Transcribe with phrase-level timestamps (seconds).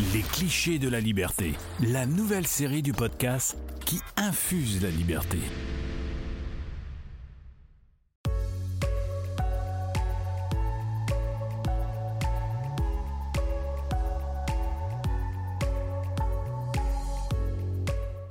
[0.00, 5.38] Les clichés de la liberté, la nouvelle série du podcast qui infuse la liberté.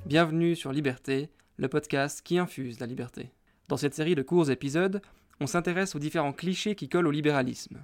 [0.06, 3.34] Bienvenue sur Liberté, le podcast qui infuse la liberté.
[3.68, 5.02] Dans cette série de courts épisodes,
[5.42, 7.84] on s'intéresse aux différents clichés qui collent au libéralisme.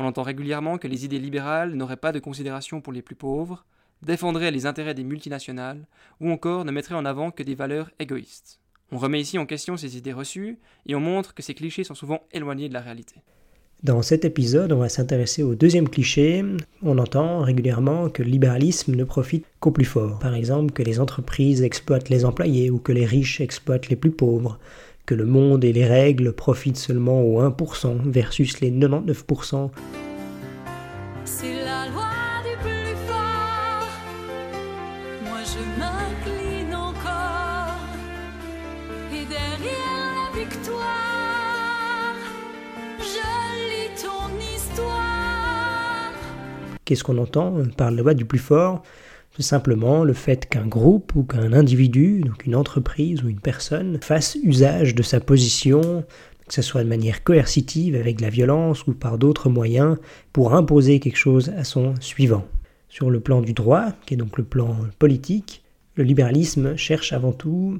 [0.00, 3.66] On entend régulièrement que les idées libérales n'auraient pas de considération pour les plus pauvres,
[4.00, 5.88] défendraient les intérêts des multinationales,
[6.20, 8.60] ou encore ne mettraient en avant que des valeurs égoïstes.
[8.92, 11.96] On remet ici en question ces idées reçues, et on montre que ces clichés sont
[11.96, 13.16] souvent éloignés de la réalité.
[13.82, 16.44] Dans cet épisode, on va s'intéresser au deuxième cliché.
[16.82, 20.18] On entend régulièrement que le libéralisme ne profite qu'aux plus forts.
[20.20, 24.10] Par exemple, que les entreprises exploitent les employés ou que les riches exploitent les plus
[24.10, 24.58] pauvres
[25.08, 29.70] que le monde et les règles profitent seulement aux 1% versus les 99%.
[31.24, 32.10] C'est la loi
[32.44, 33.88] du plus fort.
[35.24, 37.88] Moi je m'incline encore.
[39.10, 42.16] Et derrière la victoire,
[42.98, 43.28] je
[43.70, 46.12] lis ton histoire.
[46.84, 48.82] Qu'est-ce qu'on entend par la loi du plus fort?
[49.32, 53.98] Tout simplement le fait qu'un groupe ou qu'un individu, donc une entreprise ou une personne,
[54.02, 56.04] fasse usage de sa position,
[56.48, 59.98] que ce soit de manière coercitive avec de la violence ou par d'autres moyens,
[60.32, 62.46] pour imposer quelque chose à son suivant.
[62.88, 65.62] Sur le plan du droit, qui est donc le plan politique,
[65.94, 67.78] le libéralisme cherche avant tout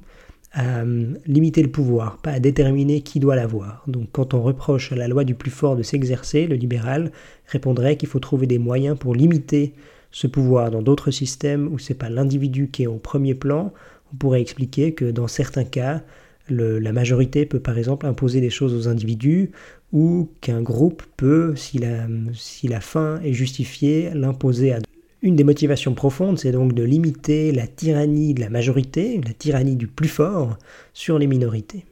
[0.53, 3.85] à euh, limiter le pouvoir, pas à déterminer qui doit l'avoir.
[3.87, 7.13] Donc quand on reproche à la loi du plus fort de s'exercer, le libéral
[7.47, 9.75] répondrait qu'il faut trouver des moyens pour limiter
[10.11, 13.73] ce pouvoir dans d'autres systèmes où c'est pas l'individu qui est au premier plan,
[14.13, 16.03] on pourrait expliquer que dans certains cas,
[16.49, 19.51] la majorité peut par exemple imposer des choses aux individus
[19.93, 24.79] ou qu'un groupe peut, si la, si la fin est justifiée, l'imposer à
[25.21, 29.77] une des motivations profondes, c'est donc de limiter la tyrannie de la majorité, la tyrannie
[29.77, 30.57] du plus fort,
[30.93, 31.85] sur les minorités.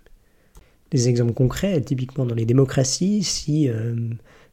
[0.91, 3.95] Des exemples concrets, typiquement dans les démocraties, si euh,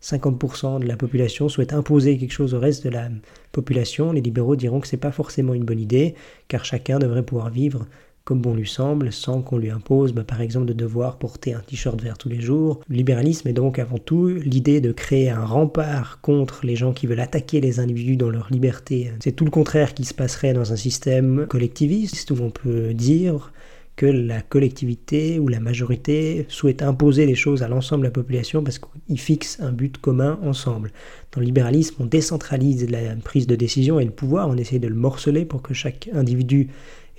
[0.02, 3.10] 50% de la population souhaite imposer quelque chose au reste de la
[3.52, 6.16] population, les libéraux diront que ce n'est pas forcément une bonne idée,
[6.48, 7.86] car chacun devrait pouvoir vivre
[8.26, 11.60] comme bon lui semble, sans qu'on lui impose, bah, par exemple, de devoir porter un
[11.60, 12.80] t-shirt vert tous les jours.
[12.88, 17.06] Le libéralisme est donc avant tout l'idée de créer un rempart contre les gens qui
[17.06, 19.12] veulent attaquer les individus dans leur liberté.
[19.22, 23.52] C'est tout le contraire qui se passerait dans un système collectiviste, où on peut dire
[23.96, 28.64] que la collectivité ou la majorité souhaite imposer les choses à l'ensemble de la population
[28.64, 30.92] parce qu'ils fixent un but commun ensemble.
[31.32, 34.88] Dans le libéralisme, on décentralise la prise de décision et le pouvoir, on essaie de
[34.88, 36.70] le morceler pour que chaque individu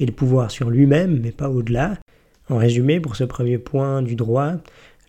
[0.00, 1.96] ait le pouvoir sur lui-même, mais pas au-delà.
[2.48, 4.54] En résumé, pour ce premier point du droit,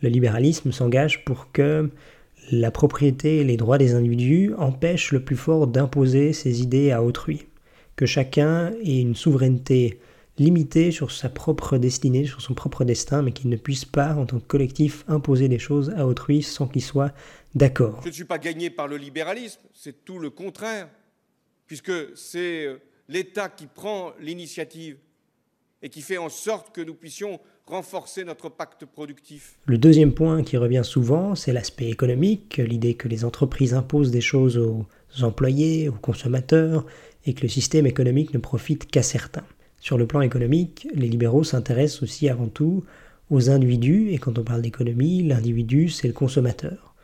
[0.01, 1.89] le libéralisme s'engage pour que
[2.51, 7.01] la propriété et les droits des individus empêchent le plus fort d'imposer ses idées à
[7.01, 7.47] autrui,
[7.95, 9.99] que chacun ait une souveraineté
[10.37, 14.25] limité sur sa propre destinée, sur son propre destin, mais qu'il ne puisse pas, en
[14.25, 17.13] tant que collectif, imposer des choses à autrui sans qu'il soit
[17.53, 18.01] d'accord.
[18.03, 20.89] Je ne suis pas gagné par le libéralisme, c'est tout le contraire,
[21.67, 24.97] puisque c'est euh, l'État qui prend l'initiative
[25.81, 29.57] et qui fait en sorte que nous puissions renforcer notre pacte productif.
[29.65, 34.21] Le deuxième point qui revient souvent, c'est l'aspect économique, l'idée que les entreprises imposent des
[34.21, 34.85] choses aux
[35.21, 36.85] employés, aux consommateurs,
[37.25, 39.45] et que le système économique ne profite qu'à certains.
[39.85, 42.83] Sur le plan économique, les libéraux s'intéressent aussi avant tout
[43.29, 46.95] aux individus, et quand on parle d'économie, l'individu, c'est le consommateur.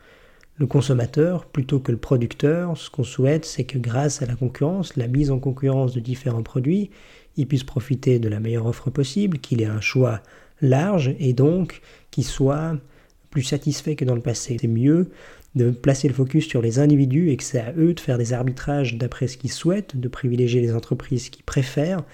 [0.56, 4.96] Le consommateur, plutôt que le producteur, ce qu'on souhaite, c'est que grâce à la concurrence,
[4.96, 6.90] la mise en concurrence de différents produits,
[7.36, 10.20] il puisse profiter de la meilleure offre possible, qu'il ait un choix
[10.60, 12.76] large et donc qu'il soit
[13.30, 14.56] plus satisfait que dans le passé.
[14.60, 15.08] C'est mieux
[15.54, 18.32] de placer le focus sur les individus et que c'est à eux de faire des
[18.32, 22.04] arbitrages d'après ce qu'ils souhaitent, de privilégier les entreprises qu'ils préfèrent,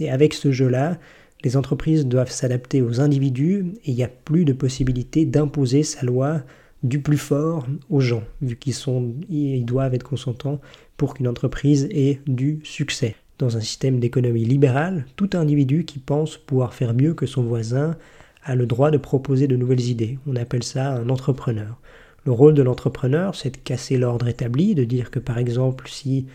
[0.00, 0.98] et avec ce jeu-là,
[1.44, 6.04] les entreprises doivent s'adapter aux individus et il n'y a plus de possibilité d'imposer sa
[6.04, 6.42] loi
[6.82, 10.60] du plus fort aux gens, vu qu'ils sont, ils doivent être consentants
[10.96, 13.16] pour qu'une entreprise ait du succès.
[13.38, 17.96] Dans un système d'économie libérale, tout individu qui pense pouvoir faire mieux que son voisin
[18.44, 20.18] a le droit de proposer de nouvelles idées.
[20.26, 21.80] On appelle ça un entrepreneur.
[22.24, 26.26] Le rôle de l'entrepreneur, c'est de casser l'ordre établi, de dire que par exemple, si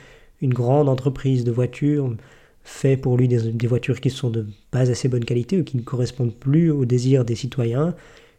[0.41, 2.15] une grande entreprise de voitures
[2.69, 5.81] fait pour lui des, voitures qui sont de pas assez bonne qualité ou qui ne
[5.81, 7.95] correspondent plus aux désirs des citoyens,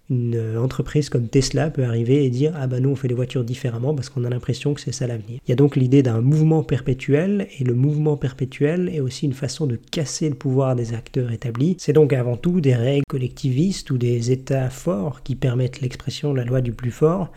[0.08, 3.14] une euh, entreprise comme Tesla peut arriver et dire ah ben nous on fait les
[3.14, 5.40] voitures différemment parce qu'on a l'impression que c'est ça l'avenir.
[5.46, 9.32] Il y a donc l'idée d'un mouvement perpétuel et le mouvement perpétuel est aussi une
[9.32, 11.76] façon de casser le pouvoir des acteurs établis.
[11.78, 16.38] C'est donc avant tout des règles collectivistes ou des états forts qui permettent l'expression de
[16.38, 17.30] la loi du plus fort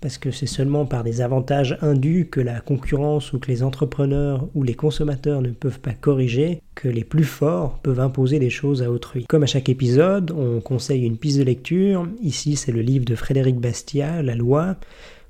[0.00, 4.46] parce que c'est seulement par des avantages indus que la concurrence ou que les entrepreneurs
[4.54, 8.82] ou les consommateurs ne peuvent pas corriger que les plus forts peuvent imposer des choses
[8.82, 9.26] à autrui.
[9.28, 12.06] Comme à chaque épisode, on conseille une piste de lecture.
[12.22, 14.76] Ici, c'est le livre de Frédéric Bastiat, La loi,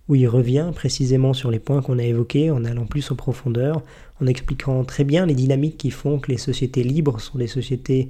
[0.09, 3.82] où il revient précisément sur les points qu'on a évoqués en allant plus en profondeur,
[4.20, 8.09] en expliquant très bien les dynamiques qui font que les sociétés libres sont des sociétés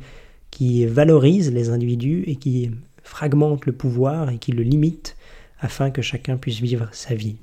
[0.50, 2.70] qui valorisent les individus et qui
[3.02, 5.16] fragmentent le pouvoir et qui le limitent
[5.60, 7.37] afin que chacun puisse vivre sa vie.